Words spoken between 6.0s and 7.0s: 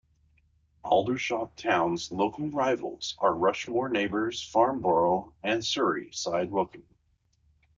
side Woking.